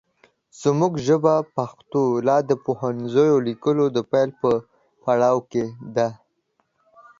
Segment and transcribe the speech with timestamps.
[0.61, 4.49] زمونږ ژبه پښتو لا د پوهنیزو لیکنو د پیل په
[5.03, 6.07] پړاو کې ده